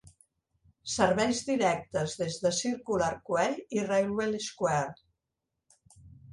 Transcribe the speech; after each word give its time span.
Serveis 0.93 1.41
directes 1.49 2.15
des 2.23 2.39
de 2.47 2.53
Circular 2.61 3.11
Quay 3.29 3.55
i 3.79 3.87
Railway 3.93 4.43
Square. 4.49 5.01